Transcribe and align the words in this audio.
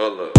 Up. 0.00 0.30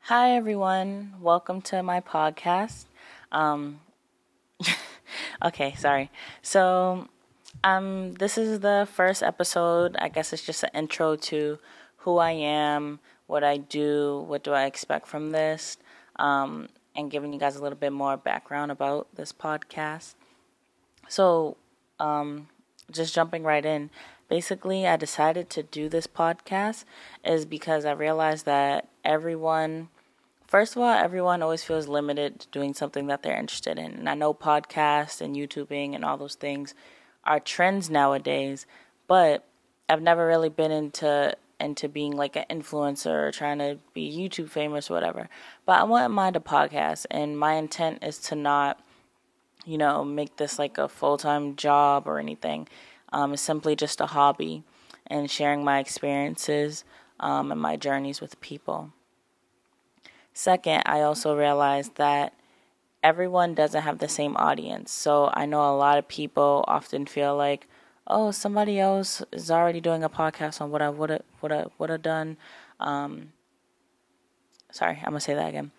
Hi, 0.00 0.32
everyone. 0.32 1.12
Welcome 1.20 1.62
to 1.62 1.84
my 1.84 2.00
podcast. 2.00 2.86
Um, 3.30 3.78
okay, 5.44 5.74
sorry. 5.78 6.10
So, 6.42 7.06
um, 7.62 8.14
this 8.14 8.36
is 8.36 8.58
the 8.58 8.88
first 8.92 9.22
episode. 9.22 9.94
I 10.00 10.08
guess 10.08 10.32
it's 10.32 10.44
just 10.44 10.64
an 10.64 10.70
intro 10.74 11.14
to 11.14 11.60
who 11.98 12.18
I 12.18 12.32
am, 12.32 12.98
what 13.28 13.44
I 13.44 13.58
do, 13.58 14.24
what 14.26 14.42
do 14.42 14.52
I 14.52 14.64
expect 14.64 15.06
from 15.06 15.30
this, 15.30 15.76
um, 16.16 16.70
and 16.94 17.10
giving 17.10 17.32
you 17.32 17.38
guys 17.38 17.56
a 17.56 17.62
little 17.62 17.78
bit 17.78 17.92
more 17.92 18.16
background 18.16 18.70
about 18.70 19.08
this 19.14 19.32
podcast. 19.32 20.14
So, 21.08 21.56
um, 21.98 22.48
just 22.90 23.14
jumping 23.14 23.42
right 23.42 23.64
in. 23.64 23.90
Basically, 24.28 24.86
I 24.86 24.96
decided 24.96 25.50
to 25.50 25.62
do 25.62 25.88
this 25.88 26.06
podcast 26.06 26.84
is 27.24 27.44
because 27.44 27.84
I 27.84 27.92
realized 27.92 28.46
that 28.46 28.88
everyone, 29.04 29.88
first 30.46 30.76
of 30.76 30.82
all, 30.82 30.90
everyone 30.90 31.42
always 31.42 31.62
feels 31.62 31.88
limited 31.88 32.40
to 32.40 32.48
doing 32.48 32.74
something 32.74 33.06
that 33.08 33.22
they're 33.22 33.36
interested 33.36 33.78
in. 33.78 33.92
And 33.92 34.08
I 34.08 34.14
know 34.14 34.32
podcasts 34.32 35.20
and 35.20 35.36
YouTubing 35.36 35.94
and 35.94 36.04
all 36.04 36.16
those 36.16 36.36
things 36.36 36.74
are 37.24 37.40
trends 37.40 37.90
nowadays, 37.90 38.66
but 39.06 39.44
I've 39.88 40.02
never 40.02 40.26
really 40.26 40.48
been 40.48 40.70
into 40.70 41.36
into 41.60 41.88
being 41.88 42.16
like 42.16 42.36
an 42.36 42.44
influencer 42.50 43.28
or 43.28 43.32
trying 43.32 43.58
to 43.58 43.78
be 43.92 44.10
YouTube 44.10 44.50
famous 44.50 44.90
or 44.90 44.94
whatever. 44.94 45.28
But 45.66 45.80
I 45.80 45.84
wouldn't 45.84 46.14
mind 46.14 46.36
a 46.36 46.40
podcast, 46.40 47.06
and 47.10 47.38
my 47.38 47.54
intent 47.54 48.02
is 48.02 48.18
to 48.20 48.34
not, 48.34 48.80
you 49.64 49.78
know, 49.78 50.04
make 50.04 50.36
this 50.36 50.58
like 50.58 50.78
a 50.78 50.88
full 50.88 51.16
time 51.16 51.56
job 51.56 52.06
or 52.06 52.18
anything. 52.18 52.68
Um, 53.12 53.32
it's 53.32 53.42
simply 53.42 53.76
just 53.76 54.00
a 54.00 54.06
hobby 54.06 54.64
and 55.06 55.30
sharing 55.30 55.64
my 55.64 55.78
experiences 55.78 56.84
um, 57.20 57.52
and 57.52 57.60
my 57.60 57.76
journeys 57.76 58.20
with 58.20 58.40
people. 58.40 58.92
Second, 60.32 60.82
I 60.84 61.02
also 61.02 61.36
realized 61.36 61.94
that 61.96 62.34
everyone 63.04 63.54
doesn't 63.54 63.82
have 63.82 63.98
the 63.98 64.08
same 64.08 64.36
audience. 64.36 64.90
So 64.90 65.30
I 65.32 65.46
know 65.46 65.60
a 65.60 65.76
lot 65.76 65.98
of 65.98 66.08
people 66.08 66.64
often 66.66 67.06
feel 67.06 67.36
like, 67.36 67.68
oh, 68.06 68.30
somebody 68.30 68.78
else 68.78 69.22
is 69.32 69.50
already 69.50 69.80
doing 69.80 70.04
a 70.04 70.08
podcast 70.08 70.60
on 70.60 70.70
what 70.70 70.82
I 70.82 70.90
would 70.90 71.10
have 71.10 71.22
would 71.40 71.50
have 71.50 71.70
would 71.78 71.90
have 71.90 72.02
done. 72.02 72.36
Um, 72.80 73.32
sorry, 74.70 74.98
I'm 74.98 75.10
gonna 75.10 75.20
say 75.20 75.34
that 75.34 75.48
again. 75.48 75.72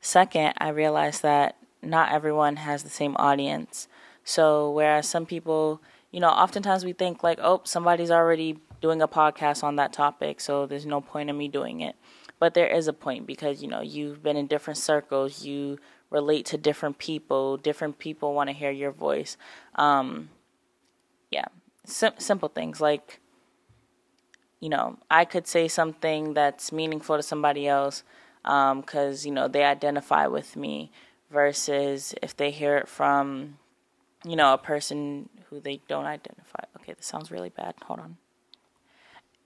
Second, 0.00 0.54
I 0.58 0.68
realized 0.68 1.22
that 1.22 1.56
not 1.82 2.12
everyone 2.12 2.56
has 2.56 2.82
the 2.82 2.90
same 2.90 3.16
audience. 3.18 3.88
So 4.24 4.70
whereas 4.70 5.08
some 5.08 5.26
people, 5.26 5.80
you 6.10 6.20
know, 6.20 6.28
oftentimes 6.28 6.84
we 6.84 6.92
think 6.92 7.22
like, 7.22 7.38
oh, 7.40 7.62
somebody's 7.64 8.10
already 8.10 8.58
doing 8.80 9.00
a 9.02 9.08
podcast 9.08 9.64
on 9.64 9.76
that 9.76 9.92
topic, 9.92 10.40
so 10.40 10.66
there's 10.66 10.86
no 10.86 11.00
point 11.00 11.30
in 11.30 11.36
me 11.36 11.48
doing 11.48 11.80
it. 11.80 11.96
But 12.38 12.54
there 12.54 12.68
is 12.68 12.86
a 12.86 12.92
point 12.92 13.26
because 13.26 13.62
you 13.62 13.68
know 13.68 13.80
you've 13.80 14.22
been 14.22 14.36
in 14.36 14.46
different 14.46 14.78
circles, 14.78 15.44
you 15.44 15.78
relate 16.10 16.46
to 16.46 16.56
different 16.56 16.98
people, 16.98 17.56
different 17.56 17.98
people 17.98 18.34
want 18.34 18.48
to 18.48 18.54
hear 18.54 18.70
your 18.70 18.92
voice. 18.92 19.36
Um, 19.74 20.30
yeah, 21.30 21.46
Sim- 21.84 22.18
simple 22.18 22.48
things 22.48 22.80
like, 22.80 23.20
you 24.60 24.68
know, 24.68 24.98
I 25.10 25.24
could 25.24 25.46
say 25.46 25.68
something 25.68 26.34
that's 26.34 26.72
meaningful 26.72 27.16
to 27.16 27.22
somebody 27.22 27.68
else 27.68 28.02
because, 28.42 29.24
um, 29.24 29.28
you 29.28 29.32
know, 29.32 29.48
they 29.48 29.64
identify 29.64 30.26
with 30.26 30.56
me 30.56 30.90
versus 31.30 32.14
if 32.22 32.36
they 32.36 32.50
hear 32.50 32.76
it 32.76 32.88
from, 32.88 33.58
you 34.24 34.36
know, 34.36 34.52
a 34.54 34.58
person 34.58 35.28
who 35.48 35.60
they 35.60 35.80
don't 35.88 36.06
identify. 36.06 36.60
Okay, 36.80 36.92
this 36.94 37.06
sounds 37.06 37.30
really 37.30 37.50
bad. 37.50 37.74
Hold 37.84 38.00
on. 38.00 38.16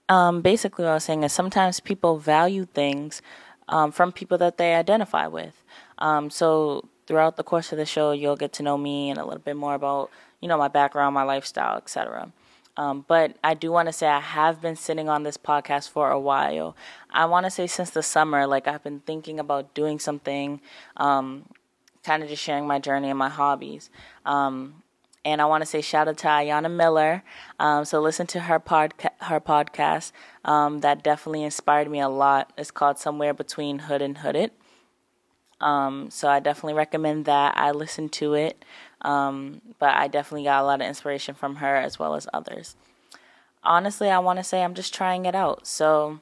Um, 0.08 0.42
basically, 0.42 0.84
what 0.84 0.90
I 0.90 0.94
was 0.94 1.04
saying 1.04 1.22
is 1.22 1.32
sometimes 1.32 1.80
people 1.80 2.18
value 2.18 2.66
things 2.66 3.22
um, 3.68 3.92
from 3.92 4.12
people 4.12 4.38
that 4.38 4.58
they 4.58 4.74
identify 4.74 5.26
with. 5.26 5.62
Um, 5.98 6.30
so 6.30 6.88
throughout 7.06 7.36
the 7.36 7.42
course 7.44 7.72
of 7.72 7.78
the 7.78 7.86
show, 7.86 8.12
you'll 8.12 8.36
get 8.36 8.52
to 8.54 8.62
know 8.62 8.76
me 8.76 9.10
and 9.10 9.18
a 9.18 9.24
little 9.24 9.40
bit 9.40 9.56
more 9.56 9.74
about 9.74 10.10
you 10.42 10.48
know 10.48 10.58
my 10.58 10.68
background, 10.68 11.14
my 11.14 11.22
lifestyle, 11.22 11.78
etc. 11.78 12.30
Um, 12.76 13.04
but 13.06 13.36
I 13.44 13.54
do 13.54 13.70
want 13.70 13.88
to 13.88 13.92
say 13.92 14.06
I 14.06 14.20
have 14.20 14.60
been 14.60 14.76
sitting 14.76 15.08
on 15.08 15.22
this 15.22 15.36
podcast 15.36 15.90
for 15.90 16.10
a 16.10 16.18
while. 16.20 16.74
I 17.10 17.26
want 17.26 17.44
to 17.44 17.50
say 17.50 17.66
since 17.66 17.90
the 17.90 18.02
summer, 18.02 18.46
like 18.46 18.66
I've 18.66 18.82
been 18.82 19.00
thinking 19.00 19.38
about 19.38 19.74
doing 19.74 19.98
something, 19.98 20.60
um, 20.96 21.48
kind 22.02 22.22
of 22.22 22.28
just 22.28 22.42
sharing 22.42 22.66
my 22.66 22.78
journey 22.78 23.10
and 23.10 23.18
my 23.18 23.28
hobbies. 23.28 23.90
Um, 24.24 24.82
and 25.24 25.40
I 25.40 25.44
want 25.44 25.62
to 25.62 25.66
say 25.66 25.80
shout 25.82 26.08
out 26.08 26.18
to 26.18 26.26
Ayana 26.26 26.70
Miller. 26.74 27.22
Um, 27.60 27.84
so 27.84 28.00
listen 28.00 28.26
to 28.28 28.40
her 28.40 28.58
podca- 28.58 29.10
her 29.20 29.38
podcast. 29.38 30.12
Um, 30.44 30.80
that 30.80 31.04
definitely 31.04 31.44
inspired 31.44 31.90
me 31.90 32.00
a 32.00 32.08
lot. 32.08 32.52
It's 32.58 32.70
called 32.70 32.98
Somewhere 32.98 33.34
Between 33.34 33.80
Hood 33.80 34.02
and 34.02 34.18
Hooded. 34.18 34.50
Um, 35.62 36.10
so 36.10 36.28
I 36.28 36.40
definitely 36.40 36.74
recommend 36.74 37.24
that. 37.26 37.56
I 37.56 37.70
listened 37.70 38.12
to 38.14 38.34
it, 38.34 38.64
um, 39.02 39.60
but 39.78 39.94
I 39.94 40.08
definitely 40.08 40.44
got 40.44 40.62
a 40.62 40.66
lot 40.66 40.80
of 40.80 40.86
inspiration 40.86 41.34
from 41.34 41.56
her 41.56 41.76
as 41.76 41.98
well 41.98 42.14
as 42.14 42.26
others. 42.34 42.76
Honestly, 43.62 44.10
I 44.10 44.18
want 44.18 44.38
to 44.38 44.44
say 44.44 44.62
I'm 44.62 44.74
just 44.74 44.92
trying 44.92 45.24
it 45.24 45.36
out. 45.36 45.66
So 45.66 46.20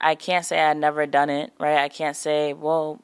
I 0.00 0.14
can't 0.14 0.44
say 0.44 0.60
I'd 0.60 0.76
never 0.76 1.06
done 1.06 1.30
it, 1.30 1.52
right? 1.58 1.78
I 1.78 1.88
can't 1.88 2.16
say, 2.16 2.52
well, 2.52 3.00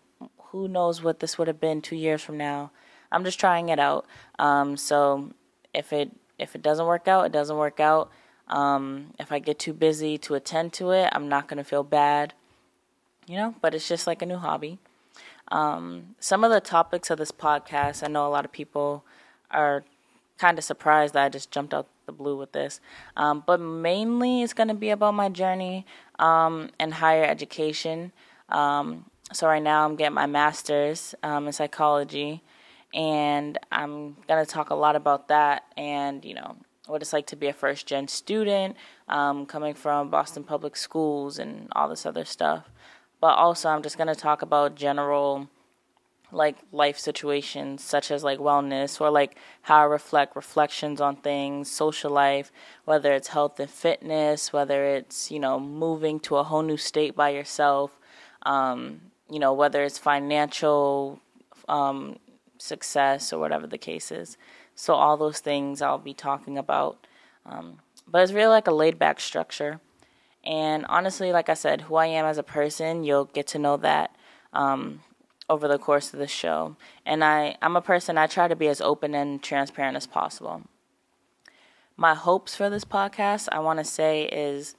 who 0.51 0.69
knows 0.69 1.03
what 1.03 1.21
this 1.21 1.39
would 1.39 1.49
have 1.49 1.61
been 1.61 1.81
two 1.81 1.97
years 1.97 2.23
from 2.23 2.37
now. 2.37 2.71
I'm 3.11 3.25
just 3.25 3.41
trying 3.41 3.71
it 3.71 3.79
out. 3.79 4.07
Um, 4.39 4.77
so 4.77 5.33
if 5.75 5.93
it 5.93 6.11
if 6.39 6.55
it 6.55 6.63
doesn't 6.63 6.87
work 6.87 7.09
out, 7.09 7.27
it 7.27 7.33
doesn't 7.33 7.57
work 7.57 7.81
out. 7.81 8.11
Um, 8.49 9.15
if 9.19 9.33
I 9.33 9.39
get 9.39 9.59
too 9.59 9.73
busy 9.73 10.19
to 10.19 10.35
attend 10.35 10.73
to 10.75 10.91
it, 10.91 11.09
I'm 11.13 11.29
not 11.29 11.49
gonna 11.49 11.65
feel 11.65 11.83
bad, 11.85 12.35
you 13.27 13.37
know. 13.37 13.55
But 13.63 13.75
it's 13.75 13.89
just 13.89 14.07
like 14.07 14.21
a 14.21 14.27
new 14.27 14.37
hobby. 14.37 14.79
Um, 15.53 16.17
some 16.19 16.45
of 16.45 16.51
the 16.51 16.61
topics 16.61 17.11
of 17.11 17.19
this 17.19 17.31
podcast, 17.31 18.03
I 18.03 18.09
know 18.09 18.27
a 18.27 18.33
lot 18.33 18.47
of 18.47 18.53
people 18.53 19.05
are 19.51 19.85
kind 20.39 20.57
of 20.57 20.65
surprised 20.65 21.13
that 21.13 21.25
I 21.25 21.29
just 21.29 21.51
jumped 21.51 21.75
out 21.75 21.89
the 22.07 22.13
blue 22.13 22.39
with 22.39 22.53
this. 22.53 22.81
Um, 23.19 23.45
but 23.47 23.61
mainly 23.61 24.43
it's 24.43 24.55
going 24.55 24.69
to 24.69 24.75
be 24.75 24.89
about 24.89 25.13
my 25.13 25.29
journey 25.29 25.85
um, 26.19 26.71
in 26.81 26.91
higher 26.91 27.25
education. 27.25 28.13
Um, 28.49 29.05
so 29.33 29.47
right 29.47 29.63
now 29.63 29.85
I'm 29.85 29.95
getting 29.95 30.15
my 30.15 30.27
master's 30.27 31.15
um, 31.23 31.47
in 31.47 31.53
psychology, 31.53 32.43
and 32.95 33.59
I'm 33.71 34.15
going 34.27 34.45
to 34.45 34.51
talk 34.51 34.71
a 34.71 34.75
lot 34.75 34.97
about 34.97 35.29
that 35.29 35.65
and, 35.77 36.25
you 36.25 36.35
know, 36.35 36.57
what 36.87 37.03
it's 37.03 37.13
like 37.13 37.27
to 37.27 37.37
be 37.37 37.47
a 37.47 37.53
first 37.53 37.87
gen 37.87 38.09
student 38.09 38.75
um, 39.09 39.45
coming 39.45 39.75
from 39.75 40.09
Boston 40.09 40.45
Public 40.45 40.77
Schools 40.77 41.39
and 41.39 41.69
all 41.73 41.91
this 41.91 42.07
other 42.07 42.25
stuff 42.25 42.71
but 43.23 43.39
also 43.39 43.69
I'm 43.69 43.83
just 43.83 43.97
going 43.97 44.09
to 44.09 44.17
talk 44.17 44.43
about 44.43 44.75
general 44.75 45.49
like 46.33 46.57
life 46.73 46.99
situations 46.99 47.85
such 47.85 48.11
as 48.11 48.25
like 48.25 48.41
wellness 48.41 49.01
or 49.01 49.11
like 49.11 49.37
how 49.63 49.83
I 49.83 49.85
reflect 49.85 50.35
reflections 50.35 51.01
on 51.01 51.15
things, 51.17 51.71
social 51.71 52.11
life, 52.11 52.51
whether 52.85 53.13
it's 53.13 53.29
health 53.29 53.61
and 53.61 53.71
fitness, 53.71 54.53
whether 54.53 54.87
it's, 54.87 55.31
you 55.31 55.39
know, 55.39 55.61
moving 55.61 56.19
to 56.21 56.37
a 56.37 56.43
whole 56.43 56.63
new 56.63 56.77
state 56.77 57.15
by 57.15 57.29
yourself, 57.29 57.93
um, 58.43 59.03
you 59.31 59.39
know, 59.39 59.53
whether 59.53 59.85
it's 59.85 59.99
financial 59.99 61.21
um, 61.69 62.19
success 62.59 63.33
or 63.33 63.39
whatever 63.39 63.69
the 63.69 63.79
case 63.79 64.11
is. 64.11 64.37
So 64.75 64.95
all 64.95 65.17
those 65.17 65.39
things 65.39 65.81
I'll 65.81 65.99
be 65.99 66.15
talking 66.15 66.59
about. 66.59 67.07
Um, 67.47 67.79
but 68.09 68.23
it's 68.23 68.33
really 68.33 68.51
like 68.51 68.67
a 68.67 68.75
laid 68.75 68.99
back 68.99 69.21
structure. 69.21 69.79
And 70.45 70.85
honestly, 70.89 71.33
like 71.33 71.49
I 71.49 71.55
said, 71.55 71.83
who 71.83 71.97
I 71.97 72.07
am 72.07 72.25
as 72.25 72.39
a 72.39 72.43
person, 72.43 73.05
you'll 73.05 73.27
get 73.27 73.47
to 73.49 73.59
know 73.59 73.77
that 73.79 74.15
um, 74.53 75.03
over 75.49 75.69
the 75.69 75.79
course 75.79 76.13
of 76.13 76.19
the 76.19 76.27
show. 76.27 76.77
And 77.07 77.23
I, 77.23 77.57
I'm 77.63 77.77
a 77.77 77.81
person, 77.83 78.19
I 78.19 78.27
try 78.27 78.49
to 78.49 78.57
be 78.57 78.69
as 78.69 78.81
open 78.81 79.15
and 79.15 79.43
transparent 79.43 79.97
as 79.97 80.07
possible. 80.07 80.63
My 81.97 82.15
hopes 82.15 82.57
for 82.57 82.71
this 82.71 82.85
podcast, 82.85 83.49
I 83.53 83.61
want 83.61 83.79
to 83.79 83.85
say, 83.85 84.25
is 84.25 84.75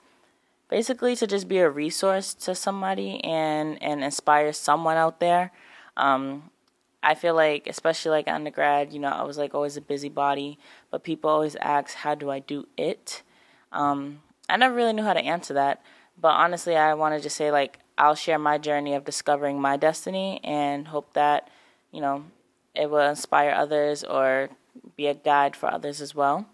basically 0.70 1.16
to 1.16 1.28
just 1.28 1.48
be 1.48 1.60
a 1.60 1.70
resource 1.70 2.34
to 2.34 2.56
somebody 2.56 3.24
and, 3.24 3.82
and 3.82 4.04
inspire 4.04 4.52
someone 4.52 4.98
out 4.98 5.20
there. 5.20 5.52
Um, 5.96 6.50
I 7.04 7.16
feel 7.16 7.36
like, 7.36 7.68
especially 7.68 8.12
like 8.12 8.28
undergrad, 8.28 8.94
you 8.94 9.00
know, 9.00 9.10
I 9.10 9.24
was 9.24 9.38
like 9.38 9.54
always 9.54 9.78
a 9.78 9.82
busybody, 9.82 10.58
but 10.90 11.04
people 11.04 11.30
always 11.30 11.56
ask, 11.58 11.94
how 11.96 12.16
do 12.16 12.32
I 12.32 12.40
do 12.40 12.68
it? 12.78 13.22
Um, 13.72 14.22
I 14.50 14.58
never 14.58 14.76
really 14.76 14.94
knew 14.94 15.04
how 15.04 15.14
to 15.14 15.20
answer 15.20 15.54
that. 15.54 15.82
But 16.20 16.30
honestly, 16.30 16.76
I 16.76 16.94
want 16.94 17.22
to 17.22 17.30
say, 17.30 17.52
like, 17.52 17.80
I'll 17.98 18.16
share 18.16 18.40
my 18.40 18.58
journey 18.58 18.94
of 18.94 19.06
discovering 19.06 19.60
my 19.60 19.78
destiny 19.78 20.40
and 20.44 20.88
hope 20.88 21.14
that, 21.14 21.50
you 21.92 22.02
know, 22.02 22.26
it 22.76 22.90
will 22.90 23.08
inspire 23.08 23.52
others 23.52 24.04
or 24.04 24.50
be 24.96 25.08
a 25.08 25.14
guide 25.14 25.56
for 25.56 25.72
others 25.72 26.02
as 26.02 26.16
well. 26.16 26.48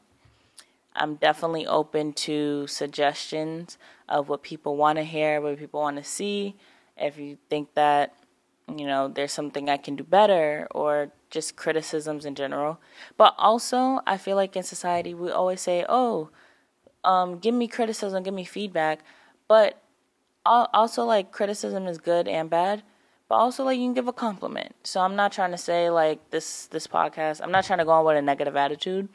I'm 0.96 1.16
definitely 1.16 1.66
open 1.66 2.14
to 2.14 2.68
suggestions 2.68 3.78
of 4.08 4.28
what 4.28 4.44
people 4.44 4.76
want 4.76 4.98
to 4.98 5.04
hear, 5.04 5.40
what 5.40 5.58
people 5.58 5.82
want 5.82 5.98
to 5.98 6.04
see. 6.04 6.56
If 6.98 7.18
you 7.18 7.38
think 7.50 7.74
that, 7.76 8.14
you 8.68 8.86
know, 8.86 9.08
there's 9.08 9.32
something 9.32 9.70
I 9.70 9.78
can 9.78 9.96
do 9.96 10.04
better 10.04 10.68
or 10.72 11.12
just 11.30 11.56
criticisms 11.56 12.26
in 12.26 12.36
general. 12.36 12.80
But 13.18 13.36
also, 13.38 14.02
I 14.06 14.18
feel 14.18 14.36
like 14.36 14.56
in 14.56 14.64
society, 14.64 15.14
we 15.14 15.32
always 15.32 15.62
say, 15.62 15.86
oh, 15.88 16.30
um, 17.04 17.40
give 17.40 17.54
me 17.54 17.68
criticism, 17.68 18.24
give 18.24 18.34
me 18.34 18.46
feedback. 18.46 19.00
But 19.48 19.82
also, 20.46 21.04
like, 21.04 21.32
criticism 21.32 21.88
is 21.88 21.98
good 21.98 22.28
and 22.28 22.50
bad. 22.50 22.84
But 23.28 23.36
also, 23.36 23.64
like, 23.64 23.78
you 23.78 23.86
can 23.86 23.94
give 23.94 24.08
a 24.08 24.14
compliment. 24.14 24.76
So 24.84 25.02
I'm 25.02 25.16
not 25.16 25.32
trying 25.32 25.52
to 25.52 25.58
say, 25.58 25.90
like, 25.90 26.32
this, 26.32 26.68
this 26.68 26.88
podcast, 26.88 27.42
I'm 27.42 27.52
not 27.52 27.66
trying 27.66 27.80
to 27.80 27.86
go 27.86 27.92
on 27.92 28.06
with 28.06 28.18
a 28.18 28.22
negative 28.22 28.56
attitude 28.56 29.10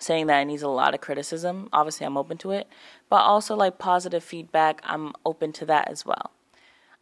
saying 0.00 0.26
that 0.28 0.40
it 0.40 0.44
needs 0.44 0.62
a 0.62 0.68
lot 0.68 0.94
of 0.94 1.00
criticism. 1.00 1.68
Obviously, 1.72 2.06
I'm 2.06 2.16
open 2.16 2.38
to 2.38 2.52
it, 2.52 2.68
but 3.08 3.16
also 3.16 3.56
like 3.56 3.78
positive 3.78 4.22
feedback, 4.22 4.80
I'm 4.84 5.12
open 5.24 5.52
to 5.54 5.66
that 5.66 5.90
as 5.90 6.06
well. 6.06 6.30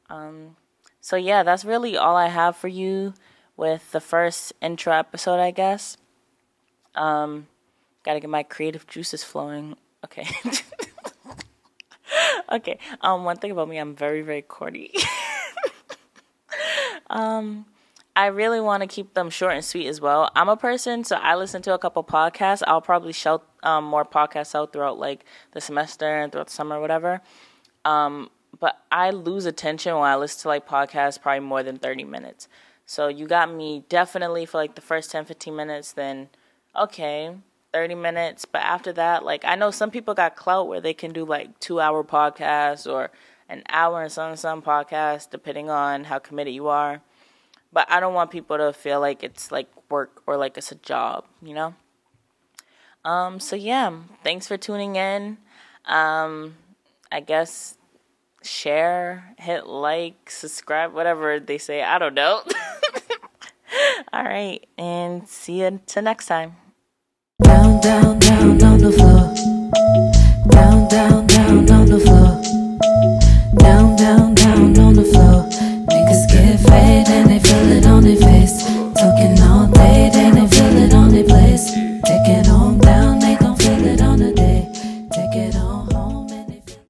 Um, 0.08 0.56
so, 1.00 1.16
yeah, 1.16 1.42
that's 1.42 1.64
really 1.64 1.96
all 1.96 2.16
I 2.16 2.28
have 2.28 2.56
for 2.56 2.68
you 2.68 3.14
with 3.56 3.92
the 3.92 4.00
first 4.00 4.52
intro 4.60 4.92
episode, 4.92 5.40
I 5.40 5.50
guess. 5.50 5.96
Um, 6.94 7.48
gotta 8.04 8.20
get 8.20 8.30
my 8.30 8.42
creative 8.42 8.86
juices 8.86 9.22
flowing. 9.24 9.76
Okay. 10.06 10.28
okay. 12.52 12.78
Um, 13.00 13.24
one 13.24 13.36
thing 13.36 13.50
about 13.50 13.68
me, 13.68 13.78
I'm 13.78 13.96
very, 13.96 14.22
very 14.22 14.42
corny. 14.42 14.92
um, 17.10 17.66
I 18.14 18.26
really 18.26 18.60
want 18.60 18.82
to 18.82 18.86
keep 18.86 19.14
them 19.14 19.30
short 19.30 19.54
and 19.54 19.64
sweet 19.64 19.88
as 19.88 20.00
well. 20.00 20.30
I'm 20.36 20.48
a 20.48 20.56
person, 20.56 21.02
so 21.02 21.16
I 21.16 21.34
listen 21.34 21.60
to 21.62 21.74
a 21.74 21.78
couple 21.78 22.04
podcasts. 22.04 22.62
I'll 22.66 22.80
probably 22.80 23.12
shout 23.12 23.46
um, 23.64 23.84
more 23.84 24.04
podcasts 24.04 24.54
out 24.54 24.72
throughout 24.72 24.98
like 24.98 25.24
the 25.52 25.60
semester 25.60 26.06
and 26.06 26.30
throughout 26.30 26.46
the 26.46 26.52
summer, 26.52 26.76
or 26.76 26.80
whatever. 26.80 27.20
Um, 27.84 28.30
but 28.58 28.78
I 28.92 29.10
lose 29.10 29.44
attention 29.44 29.94
when 29.96 30.08
I 30.08 30.16
listen 30.16 30.42
to 30.42 30.48
like 30.48 30.68
podcasts 30.68 31.20
probably 31.20 31.40
more 31.40 31.64
than 31.64 31.78
30 31.78 32.04
minutes. 32.04 32.48
So 32.86 33.08
you 33.08 33.26
got 33.26 33.52
me 33.52 33.84
definitely 33.88 34.46
for 34.46 34.58
like 34.58 34.76
the 34.76 34.80
first 34.80 35.10
10, 35.10 35.24
15 35.24 35.54
minutes, 35.54 35.92
then 35.92 36.28
okay, 36.76 37.34
30 37.76 37.94
minutes. 37.94 38.44
But 38.44 38.62
after 38.62 38.92
that, 38.94 39.24
like 39.24 39.44
I 39.44 39.54
know 39.54 39.70
some 39.70 39.90
people 39.90 40.14
got 40.14 40.36
clout 40.36 40.68
where 40.68 40.80
they 40.80 40.94
can 40.94 41.12
do 41.12 41.24
like 41.24 41.58
two 41.60 41.80
hour 41.80 42.02
podcasts 42.02 42.90
or 42.90 43.10
an 43.48 43.62
hour 43.68 44.02
and 44.02 44.12
some 44.12 44.36
some 44.36 44.62
podcasts, 44.62 45.28
depending 45.28 45.68
on 45.68 46.04
how 46.04 46.18
committed 46.18 46.54
you 46.54 46.68
are 46.68 47.02
but 47.76 47.90
I 47.90 48.00
don't 48.00 48.14
want 48.14 48.30
people 48.30 48.56
to 48.56 48.72
feel 48.72 49.00
like 49.00 49.22
it's 49.22 49.52
like 49.52 49.68
work 49.90 50.22
or 50.26 50.38
like 50.38 50.56
it's 50.56 50.72
a 50.72 50.76
job, 50.76 51.26
you 51.42 51.52
know? 51.52 51.74
Um, 53.04 53.38
so 53.38 53.54
yeah, 53.54 53.92
thanks 54.24 54.48
for 54.48 54.56
tuning 54.56 54.96
in. 54.96 55.36
Um, 55.84 56.56
I 57.12 57.20
guess 57.20 57.76
share, 58.42 59.34
hit 59.38 59.66
like, 59.66 60.30
subscribe, 60.30 60.94
whatever 60.94 61.38
they 61.38 61.58
say. 61.58 61.82
I 61.82 61.98
don't 61.98 62.14
know. 62.14 62.42
All 64.12 64.24
right, 64.24 64.66
and 64.78 65.28
see 65.28 65.60
you 65.60 65.66
until 65.66 66.02
next 66.02 66.26
time 66.26 66.56
down, 67.80 68.18
down, 68.18 68.58
down 68.58 68.72
on 68.72 68.78
the 68.78 68.92
floor. 68.92 69.34
Down, 70.48 70.88
down. 70.88 71.15